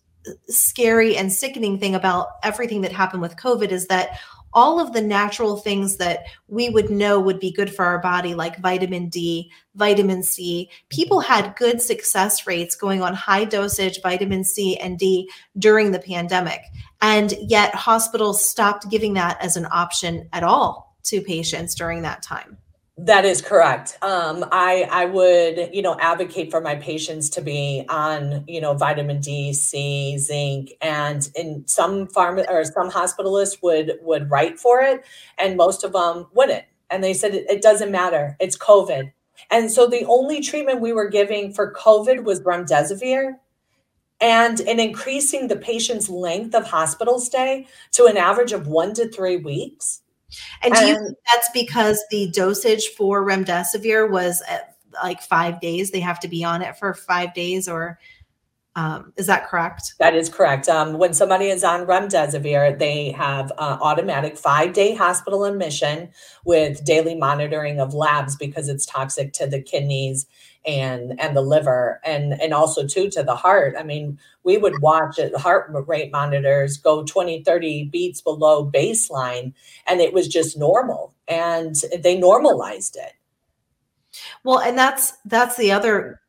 scary 0.49 1.16
and 1.16 1.33
sickening 1.33 1.78
thing 1.78 1.95
about 1.95 2.37
everything 2.42 2.80
that 2.83 2.92
happened 2.92 3.23
with 3.23 3.37
COVID 3.37 3.71
is 3.71 3.87
that 3.88 4.21
all 4.52 4.80
of 4.80 4.92
the 4.92 5.00
natural 5.00 5.56
things 5.56 5.96
that 5.96 6.24
we 6.46 6.70
would 6.70 6.90
know 6.90 7.20
would 7.20 7.40
be 7.40 7.52
good 7.52 7.74
for 7.74 7.84
our 7.84 7.98
body, 7.98 8.34
like 8.34 8.58
vitamin 8.58 9.08
D, 9.08 9.50
vitamin 9.74 10.22
C. 10.22 10.70
People 10.88 11.20
had 11.20 11.56
good 11.56 11.80
success 11.80 12.46
rates 12.46 12.76
going 12.76 13.02
on 13.02 13.14
high 13.14 13.44
dosage 13.44 14.00
vitamin 14.02 14.44
C 14.44 14.76
and 14.78 14.98
D 14.98 15.30
during 15.58 15.92
the 15.92 15.98
pandemic. 15.98 16.60
And 17.00 17.34
yet, 17.40 17.74
hospitals 17.74 18.44
stopped 18.44 18.90
giving 18.90 19.14
that 19.14 19.40
as 19.42 19.56
an 19.56 19.66
option 19.70 20.28
at 20.32 20.42
all 20.42 20.96
to 21.04 21.20
patients 21.20 21.74
during 21.74 22.02
that 22.02 22.22
time. 22.22 22.58
That 23.00 23.24
is 23.24 23.40
correct. 23.40 23.96
Um, 24.02 24.44
I 24.50 24.88
I 24.90 25.04
would 25.04 25.70
you 25.72 25.82
know 25.82 25.96
advocate 26.00 26.50
for 26.50 26.60
my 26.60 26.74
patients 26.74 27.30
to 27.30 27.40
be 27.40 27.84
on 27.88 28.44
you 28.48 28.60
know 28.60 28.74
vitamin 28.74 29.20
D, 29.20 29.52
C, 29.52 30.18
zinc, 30.18 30.72
and 30.82 31.30
in 31.36 31.64
some 31.68 32.08
farm 32.08 32.40
or 32.48 32.64
some 32.64 32.90
hospitalists 32.90 33.62
would 33.62 33.98
would 34.02 34.28
write 34.30 34.58
for 34.58 34.80
it, 34.80 35.04
and 35.38 35.56
most 35.56 35.84
of 35.84 35.92
them 35.92 36.26
wouldn't. 36.34 36.64
And 36.90 37.04
they 37.04 37.14
said 37.14 37.34
it, 37.36 37.48
it 37.48 37.62
doesn't 37.62 37.92
matter. 37.92 38.36
It's 38.40 38.58
COVID. 38.58 39.12
And 39.50 39.70
so 39.70 39.86
the 39.86 40.04
only 40.06 40.40
treatment 40.40 40.80
we 40.80 40.92
were 40.92 41.08
giving 41.08 41.52
for 41.52 41.72
COVID 41.72 42.24
was 42.24 42.40
remdesivir, 42.40 43.36
and 44.20 44.58
in 44.58 44.80
increasing 44.80 45.46
the 45.46 45.56
patient's 45.56 46.08
length 46.08 46.52
of 46.54 46.66
hospital 46.66 47.20
stay 47.20 47.68
to 47.92 48.06
an 48.06 48.16
average 48.16 48.52
of 48.52 48.66
one 48.66 48.92
to 48.94 49.08
three 49.08 49.36
weeks 49.36 50.02
and 50.62 50.75
do 50.75 50.87
you 50.87 50.94
think 50.94 51.16
that's 51.32 51.50
because 51.52 52.02
the 52.11 52.30
dosage 52.30 52.88
for 52.88 53.25
remdesivir 53.25 54.11
was 54.11 54.42
like 55.02 55.23
five 55.23 55.61
days? 55.61 55.90
They 55.90 56.00
have 56.00 56.20
to 56.20 56.28
be 56.28 56.44
on 56.44 56.62
it 56.62 56.76
for 56.76 56.94
five 56.94 57.35
days, 57.35 57.68
or 57.68 57.99
um, 58.76 59.12
is 59.16 59.26
that 59.26 59.49
correct? 59.49 59.94
That 59.99 60.14
is 60.14 60.28
correct. 60.28 60.68
Um, 60.68 60.99
when 60.99 61.14
somebody 61.14 61.47
is 61.47 61.64
on 61.64 61.87
remdesivir, 61.87 62.78
they 62.78 63.11
have 63.12 63.50
uh, 63.58 63.78
automatic 63.80 64.37
five 64.37 64.73
day 64.73 64.94
hospital 64.94 65.44
admission 65.44 66.11
with 66.44 66.85
daily 66.85 67.14
monitoring 67.14 67.80
of 67.80 67.94
labs 67.94 68.37
because 68.37 68.68
it's 68.68 68.87
toxic 68.87 69.32
to 69.35 69.47
the 69.47 69.62
kidneys 69.62 70.26
and 70.68 71.18
and 71.18 71.34
the 71.34 71.40
liver 71.40 71.98
and 72.04 72.34
and 72.40 72.52
also 72.52 72.87
too 72.87 73.08
to 73.08 73.22
the 73.22 73.34
heart. 73.34 73.75
I 73.78 73.82
mean 73.82 74.18
we 74.44 74.58
would 74.58 74.80
watch 74.82 75.18
it, 75.18 75.34
heart 75.34 75.70
rate 75.87 76.12
monitors 76.12 76.76
go 76.76 77.04
20 77.04 77.42
30 77.42 77.84
beats 77.87 78.20
below 78.20 78.70
baseline 78.70 79.54
and 79.87 80.00
it 80.00 80.12
was 80.12 80.28
just 80.28 80.58
normal 80.58 81.14
and 81.26 81.75
they 82.00 82.18
normalized 82.18 82.96
it. 82.96 83.14
Well 84.44 84.60
and 84.60 84.76
that's 84.76 85.14
that's 85.25 85.56
the 85.56 85.72
other 85.72 86.20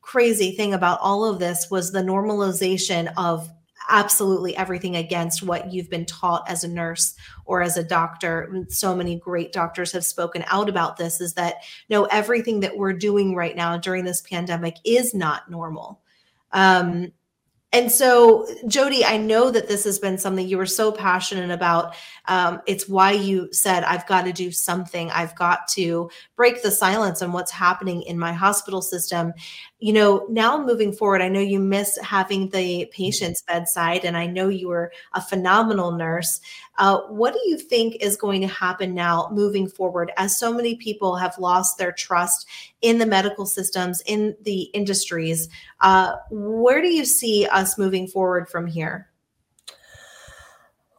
crazy 0.00 0.52
thing 0.52 0.72
about 0.72 0.98
all 1.00 1.26
of 1.26 1.38
this 1.38 1.70
was 1.70 1.92
the 1.92 2.02
normalization 2.02 3.12
of 3.18 3.50
absolutely 3.88 4.56
everything 4.56 4.96
against 4.96 5.42
what 5.42 5.72
you've 5.72 5.90
been 5.90 6.06
taught 6.06 6.48
as 6.48 6.64
a 6.64 6.68
nurse 6.68 7.14
or 7.44 7.62
as 7.62 7.76
a 7.76 7.84
doctor. 7.84 8.64
So 8.68 8.94
many 8.94 9.18
great 9.18 9.52
doctors 9.52 9.92
have 9.92 10.04
spoken 10.04 10.44
out 10.48 10.68
about 10.68 10.96
this 10.96 11.20
is 11.20 11.34
that 11.34 11.56
no, 11.88 12.04
everything 12.04 12.60
that 12.60 12.76
we're 12.76 12.92
doing 12.92 13.34
right 13.34 13.56
now 13.56 13.76
during 13.76 14.04
this 14.04 14.22
pandemic 14.22 14.76
is 14.84 15.14
not 15.14 15.50
normal. 15.50 16.00
Um, 16.52 17.12
and 17.74 17.90
so, 17.90 18.46
Jodi, 18.68 19.04
I 19.04 19.16
know 19.16 19.50
that 19.50 19.66
this 19.66 19.82
has 19.82 19.98
been 19.98 20.16
something 20.16 20.46
you 20.46 20.58
were 20.58 20.64
so 20.64 20.92
passionate 20.92 21.50
about. 21.50 21.96
Um, 22.26 22.62
it's 22.68 22.88
why 22.88 23.10
you 23.10 23.52
said, 23.52 23.82
I've 23.82 24.06
got 24.06 24.26
to 24.26 24.32
do 24.32 24.52
something. 24.52 25.10
I've 25.10 25.34
got 25.34 25.66
to 25.70 26.08
break 26.36 26.62
the 26.62 26.70
silence 26.70 27.20
on 27.20 27.32
what's 27.32 27.50
happening 27.50 28.02
in 28.02 28.16
my 28.16 28.32
hospital 28.32 28.80
system. 28.80 29.32
You 29.80 29.92
know, 29.92 30.24
now 30.30 30.56
moving 30.64 30.92
forward, 30.92 31.20
I 31.20 31.28
know 31.28 31.40
you 31.40 31.58
miss 31.58 31.98
having 31.98 32.48
the 32.50 32.86
patient's 32.92 33.42
bedside, 33.42 34.04
and 34.04 34.16
I 34.16 34.26
know 34.26 34.48
you 34.48 34.68
were 34.68 34.92
a 35.12 35.20
phenomenal 35.20 35.90
nurse. 35.90 36.40
Uh, 36.78 37.00
what 37.08 37.34
do 37.34 37.40
you 37.44 37.58
think 37.58 37.96
is 38.00 38.16
going 38.16 38.40
to 38.40 38.46
happen 38.46 38.94
now 38.94 39.28
moving 39.32 39.68
forward 39.68 40.12
as 40.16 40.38
so 40.38 40.52
many 40.52 40.76
people 40.76 41.16
have 41.16 41.38
lost 41.38 41.76
their 41.76 41.92
trust 41.92 42.46
in 42.84 42.98
the 42.98 43.06
medical 43.06 43.46
systems, 43.46 44.02
in 44.02 44.36
the 44.42 44.64
industries? 44.74 45.48
Uh, 45.80 46.16
where 46.30 46.82
do 46.82 46.88
you 46.88 47.06
see 47.06 47.46
us 47.46 47.78
moving 47.78 48.06
forward 48.06 48.46
from 48.48 48.66
here? 48.66 49.10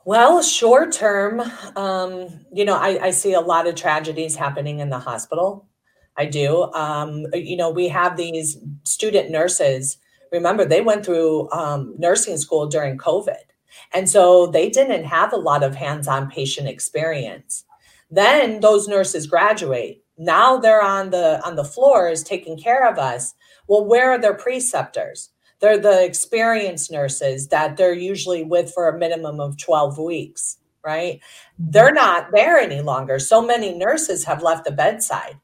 Well, 0.03 0.41
short 0.41 0.91
term, 0.91 1.41
um, 1.75 2.45
you 2.51 2.65
know, 2.65 2.75
I, 2.75 3.05
I, 3.05 3.11
see 3.11 3.33
a 3.33 3.41
lot 3.41 3.65
of 3.65 3.73
tragedies 3.73 4.35
happening 4.35 4.79
in 4.79 4.89
the 4.89 4.99
hospital. 4.99 5.67
I 6.15 6.25
do. 6.25 6.71
Um, 6.73 7.25
you 7.33 7.57
know, 7.57 7.71
we 7.71 7.87
have 7.87 8.15
these 8.15 8.57
student 8.83 9.31
nurses. 9.31 9.97
Remember, 10.31 10.63
they 10.63 10.81
went 10.81 11.05
through 11.05 11.51
um, 11.51 11.95
nursing 11.97 12.37
school 12.37 12.67
during 12.67 12.97
COVID. 12.97 13.45
And 13.93 14.09
so 14.09 14.47
they 14.47 14.69
didn't 14.69 15.05
have 15.05 15.33
a 15.33 15.37
lot 15.37 15.63
of 15.63 15.75
hands 15.75 16.07
on 16.07 16.29
patient 16.29 16.67
experience. 16.67 17.65
Then 18.11 18.59
those 18.59 18.87
nurses 18.87 19.27
graduate. 19.27 20.04
Now 20.17 20.57
they're 20.57 20.83
on 20.83 21.09
the 21.09 21.45
on 21.45 21.55
the 21.55 21.63
floors 21.63 22.23
taking 22.23 22.57
care 22.57 22.87
of 22.87 22.97
us. 22.97 23.33
Well, 23.67 23.85
where 23.85 24.11
are 24.11 24.19
their 24.19 24.35
preceptors? 24.35 25.31
they're 25.59 25.77
the 25.77 26.03
experienced 26.03 26.91
nurses 26.91 27.47
that 27.47 27.77
they're 27.77 27.93
usually 27.93 28.43
with 28.43 28.73
for 28.73 28.87
a 28.87 28.97
minimum 28.97 29.39
of 29.39 29.57
12 29.57 29.97
weeks, 29.97 30.57
right? 30.83 31.19
They're 31.57 31.93
not 31.93 32.27
there 32.31 32.57
any 32.57 32.81
longer. 32.81 33.19
So 33.19 33.41
many 33.41 33.75
nurses 33.77 34.25
have 34.25 34.43
left 34.43 34.65
the 34.65 34.71
bedside. 34.71 35.39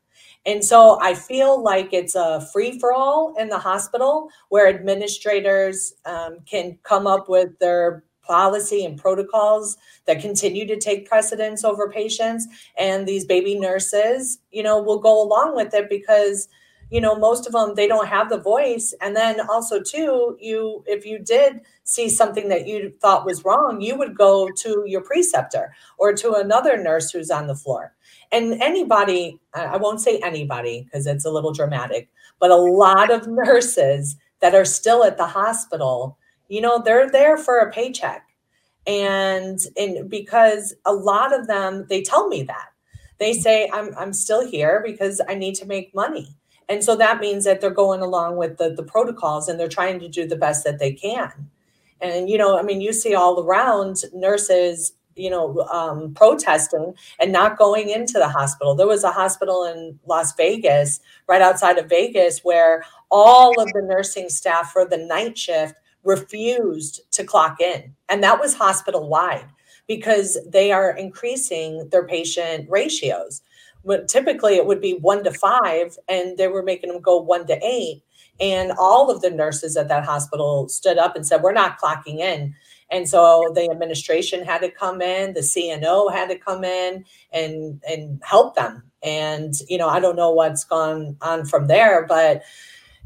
And 0.45 0.65
so 0.65 0.99
I 1.01 1.13
feel 1.13 1.63
like 1.63 1.93
it's 1.93 2.15
a 2.15 2.47
free 2.51 2.79
for 2.79 2.91
all 2.93 3.35
in 3.37 3.49
the 3.49 3.59
hospital 3.59 4.29
where 4.49 4.67
administrators 4.67 5.93
um, 6.05 6.39
can 6.49 6.79
come 6.83 7.05
up 7.05 7.29
with 7.29 7.57
their 7.59 8.03
policy 8.21 8.85
and 8.85 8.97
protocols 8.97 9.77
that 10.05 10.21
continue 10.21 10.65
to 10.67 10.77
take 10.77 11.07
precedence 11.07 11.63
over 11.63 11.89
patients. 11.89 12.47
And 12.77 13.07
these 13.07 13.25
baby 13.25 13.59
nurses, 13.59 14.39
you 14.51 14.63
know, 14.63 14.81
will 14.81 14.99
go 14.99 15.21
along 15.21 15.55
with 15.55 15.73
it 15.73 15.89
because 15.89 16.47
you 16.91 16.99
know 16.99 17.15
most 17.15 17.47
of 17.47 17.53
them 17.53 17.73
they 17.73 17.87
don't 17.87 18.07
have 18.07 18.29
the 18.29 18.37
voice 18.37 18.93
and 19.01 19.15
then 19.15 19.39
also 19.49 19.81
too 19.81 20.37
you 20.39 20.83
if 20.85 21.05
you 21.05 21.17
did 21.17 21.61
see 21.83 22.09
something 22.09 22.49
that 22.49 22.67
you 22.67 22.93
thought 23.01 23.25
was 23.25 23.43
wrong 23.45 23.81
you 23.81 23.97
would 23.97 24.15
go 24.15 24.49
to 24.49 24.83
your 24.85 25.01
preceptor 25.01 25.73
or 25.97 26.13
to 26.13 26.33
another 26.33 26.77
nurse 26.77 27.09
who's 27.09 27.31
on 27.31 27.47
the 27.47 27.55
floor 27.55 27.95
and 28.31 28.61
anybody 28.61 29.39
i 29.53 29.77
won't 29.77 30.01
say 30.01 30.19
anybody 30.19 30.83
because 30.83 31.07
it's 31.07 31.25
a 31.25 31.31
little 31.31 31.53
dramatic 31.53 32.09
but 32.39 32.51
a 32.51 32.55
lot 32.55 33.09
of 33.09 33.25
nurses 33.27 34.17
that 34.41 34.53
are 34.53 34.65
still 34.65 35.03
at 35.03 35.17
the 35.17 35.27
hospital 35.27 36.17
you 36.51 36.61
know 36.61 36.81
they're 36.83 37.09
there 37.09 37.37
for 37.37 37.59
a 37.59 37.71
paycheck 37.71 38.27
and 38.87 39.59
and 39.77 40.09
because 40.09 40.73
a 40.85 40.93
lot 40.93 41.37
of 41.37 41.47
them 41.47 41.85
they 41.89 42.01
tell 42.01 42.27
me 42.27 42.43
that 42.43 42.69
they 43.19 43.33
say 43.33 43.69
i'm 43.73 43.93
i'm 43.97 44.13
still 44.13 44.47
here 44.47 44.81
because 44.85 45.21
i 45.29 45.35
need 45.35 45.55
to 45.55 45.65
make 45.65 45.93
money 45.95 46.35
and 46.71 46.81
so 46.81 46.95
that 46.95 47.19
means 47.19 47.43
that 47.43 47.59
they're 47.59 47.69
going 47.69 47.99
along 47.99 48.37
with 48.37 48.57
the, 48.57 48.69
the 48.69 48.83
protocols 48.83 49.49
and 49.49 49.59
they're 49.59 49.67
trying 49.67 49.99
to 49.99 50.07
do 50.07 50.25
the 50.25 50.37
best 50.37 50.63
that 50.63 50.79
they 50.79 50.93
can. 50.93 51.49
And, 51.99 52.29
you 52.29 52.37
know, 52.37 52.57
I 52.57 52.61
mean, 52.61 52.79
you 52.79 52.93
see 52.93 53.13
all 53.13 53.43
around 53.43 54.05
nurses, 54.13 54.93
you 55.17 55.29
know, 55.29 55.59
um, 55.63 56.13
protesting 56.13 56.93
and 57.19 57.33
not 57.33 57.57
going 57.57 57.89
into 57.89 58.13
the 58.13 58.29
hospital. 58.29 58.73
There 58.73 58.87
was 58.87 59.03
a 59.03 59.11
hospital 59.11 59.65
in 59.65 59.99
Las 60.07 60.33
Vegas, 60.37 61.01
right 61.27 61.41
outside 61.41 61.77
of 61.77 61.89
Vegas, 61.89 62.39
where 62.39 62.85
all 63.11 63.59
of 63.61 63.67
the 63.73 63.81
nursing 63.81 64.29
staff 64.29 64.71
for 64.71 64.85
the 64.87 64.97
night 64.97 65.37
shift 65.37 65.75
refused 66.03 67.01
to 67.11 67.23
clock 67.23 67.61
in. 67.61 67.95
And 68.09 68.23
that 68.23 68.39
was 68.39 68.55
hospital 68.55 69.07
wide 69.07 69.47
because 69.87 70.37
they 70.47 70.71
are 70.71 70.95
increasing 70.95 71.89
their 71.89 72.05
patient 72.05 72.69
ratios 72.69 73.41
but 73.83 74.07
typically 74.07 74.55
it 74.55 74.65
would 74.65 74.81
be 74.81 74.93
one 74.93 75.23
to 75.23 75.31
five, 75.31 75.97
and 76.07 76.37
they 76.37 76.47
were 76.47 76.63
making 76.63 76.91
them 76.91 77.01
go 77.01 77.17
one 77.17 77.47
to 77.47 77.59
eight. 77.65 78.03
And 78.39 78.71
all 78.71 79.11
of 79.11 79.21
the 79.21 79.29
nurses 79.29 79.77
at 79.77 79.87
that 79.89 80.05
hospital 80.05 80.67
stood 80.69 80.97
up 80.97 81.15
and 81.15 81.25
said, 81.25 81.41
We're 81.41 81.51
not 81.51 81.79
clocking 81.79 82.19
in. 82.19 82.55
And 82.89 83.07
so 83.07 83.51
the 83.55 83.69
administration 83.71 84.43
had 84.43 84.59
to 84.59 84.69
come 84.69 85.01
in, 85.01 85.33
the 85.33 85.41
CNO 85.41 86.11
had 86.11 86.29
to 86.29 86.37
come 86.37 86.63
in 86.63 87.05
and 87.31 87.81
and 87.87 88.21
help 88.23 88.55
them. 88.55 88.83
And 89.03 89.53
you 89.69 89.77
know, 89.77 89.87
I 89.87 89.99
don't 89.99 90.15
know 90.15 90.31
what's 90.31 90.63
gone 90.63 91.17
on 91.21 91.45
from 91.45 91.67
there, 91.67 92.05
but 92.05 92.43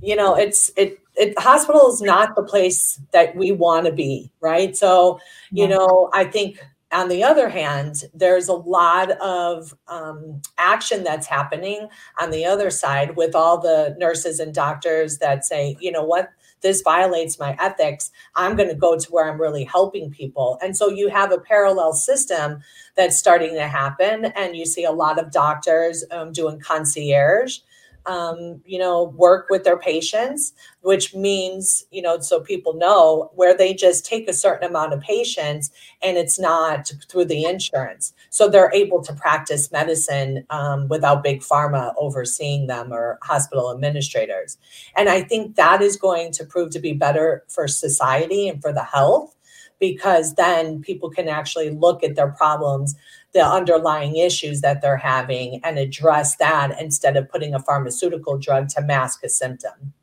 you 0.01 0.15
know, 0.15 0.35
it's 0.35 0.71
it 0.75 0.99
it 1.15 1.37
hospital 1.39 1.89
is 1.91 2.01
not 2.01 2.35
the 2.35 2.43
place 2.43 2.99
that 3.11 3.35
we 3.35 3.51
want 3.51 3.85
to 3.85 3.91
be, 3.91 4.31
right? 4.41 4.75
So, 4.75 5.19
you 5.51 5.67
know, 5.67 6.09
I 6.13 6.25
think 6.25 6.59
on 6.91 7.09
the 7.09 7.23
other 7.23 7.49
hand, 7.49 8.03
there's 8.13 8.47
a 8.47 8.53
lot 8.53 9.11
of 9.11 9.73
um, 9.87 10.41
action 10.57 11.03
that's 11.03 11.27
happening 11.27 11.87
on 12.19 12.31
the 12.31 12.45
other 12.45 12.69
side 12.69 13.15
with 13.17 13.35
all 13.35 13.59
the 13.59 13.95
nurses 13.99 14.39
and 14.39 14.53
doctors 14.53 15.17
that 15.17 15.45
say, 15.45 15.75
you 15.79 15.91
know 15.91 16.03
what, 16.03 16.29
this 16.61 16.81
violates 16.81 17.37
my 17.37 17.55
ethics. 17.59 18.11
I'm 18.35 18.55
going 18.55 18.69
to 18.69 18.75
go 18.75 18.97
to 18.97 19.11
where 19.11 19.29
I'm 19.29 19.41
really 19.41 19.65
helping 19.65 20.09
people. 20.09 20.57
And 20.63 20.75
so 20.75 20.89
you 20.89 21.09
have 21.09 21.31
a 21.31 21.39
parallel 21.39 21.93
system 21.93 22.61
that's 22.95 23.17
starting 23.17 23.55
to 23.55 23.67
happen. 23.67 24.25
And 24.25 24.55
you 24.55 24.65
see 24.65 24.85
a 24.85 24.91
lot 24.91 25.19
of 25.19 25.31
doctors 25.31 26.03
um, 26.11 26.31
doing 26.31 26.59
concierge 26.59 27.59
um, 28.05 28.61
you 28.65 28.77
know, 28.77 29.03
work 29.15 29.47
with 29.49 29.63
their 29.63 29.77
patients, 29.77 30.53
which 30.81 31.15
means, 31.15 31.85
you 31.91 32.01
know, 32.01 32.19
so 32.19 32.39
people 32.39 32.73
know 32.73 33.31
where 33.35 33.55
they 33.55 33.73
just 33.73 34.05
take 34.05 34.27
a 34.29 34.33
certain 34.33 34.67
amount 34.69 34.93
of 34.93 35.01
patients 35.01 35.71
and 36.01 36.17
it's 36.17 36.39
not 36.39 36.91
through 37.09 37.25
the 37.25 37.45
insurance. 37.45 38.13
So 38.29 38.47
they're 38.47 38.71
able 38.73 39.01
to 39.03 39.13
practice 39.13 39.71
medicine 39.71 40.45
um, 40.49 40.87
without 40.87 41.23
big 41.23 41.41
pharma 41.41 41.93
overseeing 41.97 42.67
them 42.67 42.93
or 42.93 43.17
hospital 43.23 43.71
administrators. 43.71 44.57
And 44.95 45.09
I 45.09 45.21
think 45.21 45.55
that 45.55 45.81
is 45.81 45.97
going 45.97 46.31
to 46.33 46.45
prove 46.45 46.71
to 46.71 46.79
be 46.79 46.93
better 46.93 47.43
for 47.49 47.67
society 47.67 48.47
and 48.47 48.61
for 48.61 48.71
the 48.71 48.83
health 48.83 49.35
because 49.79 50.35
then 50.35 50.81
people 50.81 51.09
can 51.09 51.27
actually 51.27 51.69
look 51.69 52.03
at 52.03 52.15
their 52.15 52.31
problems 52.31 52.95
the 53.35 53.45
underlying 53.45 54.15
issues 54.15 54.61
that 54.61 54.81
they're 54.81 54.95
having 54.95 55.59
and 55.65 55.77
address 55.77 56.37
that 56.37 56.81
instead 56.81 57.17
of 57.17 57.29
putting 57.29 57.53
a 57.53 57.59
pharmaceutical 57.59 58.37
drug 58.37 58.69
to 58.69 58.81
mask 58.81 59.25
a 59.25 59.29
symptom. 59.29 59.93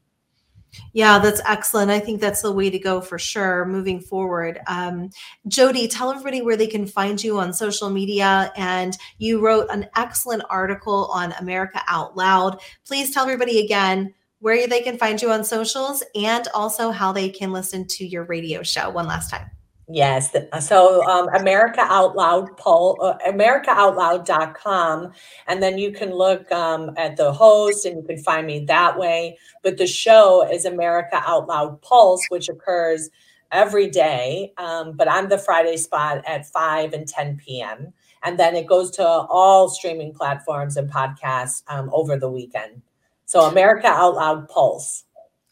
Yeah, 0.93 1.19
that's 1.19 1.41
excellent. 1.47 1.91
I 1.91 1.99
think 1.99 2.21
that's 2.21 2.43
the 2.43 2.53
way 2.53 2.69
to 2.69 2.79
go 2.79 3.01
for 3.01 3.19
sure 3.19 3.65
moving 3.65 4.01
forward. 4.01 4.61
Um, 4.67 5.09
Jodi, 5.49 5.89
tell 5.89 6.11
everybody 6.11 6.43
where 6.43 6.59
they 6.59 6.67
can 6.67 6.87
find 6.87 7.23
you 7.25 7.41
on 7.41 7.55
social 7.55 7.89
media. 7.89 8.53
And 8.55 8.97
you 9.17 9.41
wrote 9.41 9.69
an 9.71 9.89
excellent 9.97 10.43
article 10.51 11.07
on 11.13 11.33
America 11.41 11.81
Out 11.89 12.15
Loud. 12.15 12.61
Please 12.87 13.15
tell 13.15 13.25
everybody 13.25 13.65
again 13.65 14.13
where 14.41 14.67
they 14.67 14.83
can 14.83 14.99
find 14.99 15.23
you 15.23 15.31
on 15.31 15.43
socials 15.43 16.03
and 16.15 16.49
also 16.53 16.91
how 16.91 17.13
they 17.13 17.31
can 17.31 17.51
listen 17.51 17.87
to 17.87 18.07
your 18.07 18.25
radio 18.25 18.63
show 18.63 18.91
one 18.91 19.07
last 19.07 19.31
time. 19.31 19.51
Yes. 19.89 20.35
So 20.61 21.05
um, 21.05 21.29
America 21.35 21.81
Out 21.81 22.15
Loud 22.17 22.57
poll, 22.57 22.99
uh, 23.03 23.19
AmericaOutloud.com. 23.27 25.13
And 25.49 25.63
then 25.63 25.77
you 25.77 25.93
can 25.93 26.11
look 26.11 26.51
um, 26.53 26.93
at 26.97 27.17
the 27.17 27.33
host 27.33 27.85
and 27.85 27.97
you 27.97 28.03
can 28.03 28.19
find 28.19 28.47
me 28.47 28.65
that 28.67 28.99
way. 28.99 29.39
But 29.63 29.79
the 29.79 29.87
show 29.87 30.49
is 30.51 30.65
America 30.65 31.23
Out 31.27 31.49
Loud 31.49 31.83
Pulse, 31.83 32.25
which 32.29 32.49
occurs 32.49 33.11
every 33.51 33.91
day. 33.91 34.53
Um, 34.57 34.93
but 34.93 35.11
I'm 35.11 35.29
the 35.29 35.39
Friday 35.39 35.77
spot 35.77 36.23
at 36.27 36.47
5 36.47 36.93
and 36.93 37.07
10 37.07 37.39
p.m. 37.39 37.93
And 38.23 38.39
then 38.39 38.55
it 38.55 38.67
goes 38.67 38.91
to 38.93 39.07
all 39.07 39.69
streaming 39.69 40.15
platforms 40.15 40.77
and 40.77 40.91
podcasts 40.91 41.65
um, 41.67 41.91
over 41.93 42.17
the 42.17 42.31
weekend. 42.31 42.83
So 43.27 43.41
America 43.43 43.89
Out 43.89 44.15
Loud 44.15 44.49
Pulse. 44.49 45.05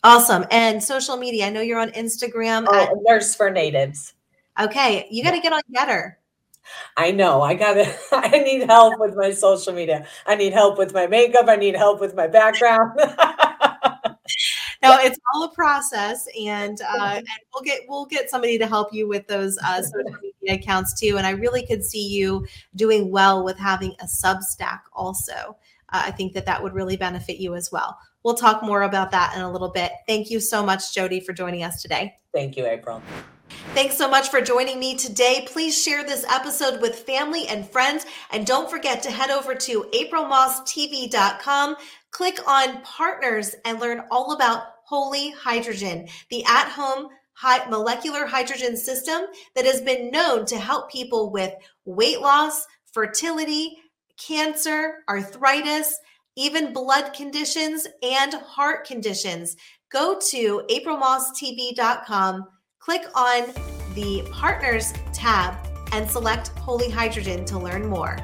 Awesome. 0.02 0.46
And 0.50 0.82
social 0.82 1.16
media. 1.16 1.46
I 1.46 1.50
know 1.50 1.60
you're 1.60 1.80
on 1.80 1.90
Instagram. 1.90 2.64
Oh, 2.68 2.80
at- 2.80 2.90
Nurse 3.02 3.34
for 3.34 3.50
Natives. 3.50 4.14
Okay, 4.58 5.06
you 5.10 5.22
got 5.22 5.32
to 5.32 5.40
get 5.40 5.52
on 5.52 5.62
GETTR. 5.74 6.14
I 6.96 7.10
know. 7.10 7.42
I 7.42 7.54
got 7.54 7.74
to, 7.74 7.94
I 8.12 8.38
need 8.42 8.68
help 8.68 8.98
with 8.98 9.16
my 9.16 9.32
social 9.32 9.72
media. 9.72 10.06
I 10.26 10.34
need 10.34 10.52
help 10.52 10.78
with 10.78 10.92
my 10.92 11.06
makeup. 11.06 11.46
I 11.48 11.56
need 11.56 11.76
help 11.76 12.00
with 12.00 12.14
my 12.14 12.26
background. 12.26 12.92
no, 14.82 14.96
it's 15.00 15.18
all 15.34 15.44
a 15.44 15.54
process, 15.54 16.26
and, 16.38 16.80
uh, 16.82 17.14
and 17.16 17.26
we'll 17.52 17.62
get 17.62 17.80
we'll 17.88 18.06
get 18.06 18.30
somebody 18.30 18.58
to 18.58 18.66
help 18.66 18.92
you 18.92 19.08
with 19.08 19.26
those 19.26 19.58
uh, 19.64 19.82
social 19.82 20.16
media 20.22 20.56
accounts 20.56 20.98
too. 20.98 21.16
And 21.16 21.26
I 21.26 21.30
really 21.30 21.66
could 21.66 21.84
see 21.84 22.06
you 22.08 22.46
doing 22.76 23.10
well 23.10 23.44
with 23.44 23.58
having 23.58 23.94
a 24.00 24.04
Substack 24.04 24.80
also. 24.92 25.56
Uh, 25.92 26.04
I 26.06 26.10
think 26.12 26.34
that 26.34 26.46
that 26.46 26.62
would 26.62 26.72
really 26.72 26.96
benefit 26.96 27.38
you 27.38 27.54
as 27.54 27.72
well. 27.72 27.98
We'll 28.22 28.34
talk 28.34 28.62
more 28.62 28.82
about 28.82 29.10
that 29.12 29.34
in 29.34 29.40
a 29.40 29.50
little 29.50 29.70
bit. 29.70 29.92
Thank 30.06 30.30
you 30.30 30.40
so 30.40 30.64
much, 30.64 30.94
Jodi, 30.94 31.20
for 31.20 31.32
joining 31.32 31.62
us 31.62 31.82
today. 31.82 32.14
Thank 32.32 32.56
you, 32.56 32.66
April. 32.66 33.02
Thanks 33.74 33.96
so 33.96 34.08
much 34.10 34.30
for 34.30 34.40
joining 34.40 34.78
me 34.78 34.96
today. 34.96 35.46
Please 35.48 35.80
share 35.80 36.04
this 36.04 36.24
episode 36.28 36.80
with 36.80 36.94
family 37.00 37.46
and 37.46 37.68
friends. 37.68 38.04
And 38.32 38.46
don't 38.46 38.70
forget 38.70 39.02
to 39.04 39.10
head 39.10 39.30
over 39.30 39.54
to 39.54 39.84
aprilmosstv.com, 39.94 41.76
click 42.10 42.38
on 42.48 42.82
partners, 42.82 43.54
and 43.64 43.80
learn 43.80 44.02
all 44.10 44.32
about 44.32 44.64
Holy 44.84 45.30
Hydrogen, 45.30 46.08
the 46.30 46.44
at 46.44 46.68
home 46.68 47.08
molecular 47.68 48.26
hydrogen 48.26 48.76
system 48.76 49.22
that 49.54 49.64
has 49.64 49.80
been 49.80 50.10
known 50.10 50.44
to 50.46 50.58
help 50.58 50.90
people 50.90 51.30
with 51.30 51.54
weight 51.84 52.20
loss, 52.20 52.66
fertility, 52.92 53.76
cancer, 54.18 54.96
arthritis, 55.08 55.98
even 56.36 56.72
blood 56.72 57.12
conditions, 57.12 57.86
and 58.02 58.34
heart 58.34 58.86
conditions. 58.86 59.56
Go 59.90 60.18
to 60.30 60.62
aprilmosstv.com 60.70 62.46
click 62.90 63.06
on 63.14 63.44
the 63.94 64.28
Partners 64.32 64.92
tab 65.12 65.54
and 65.92 66.10
select 66.10 66.48
Holy 66.58 66.90
Hydrogen 66.90 67.44
to 67.44 67.56
learn 67.56 67.86
more. 67.86 68.16